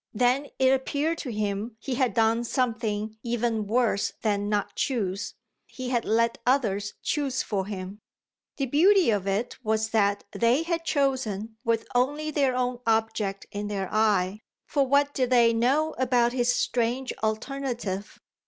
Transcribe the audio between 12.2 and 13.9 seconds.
their own object in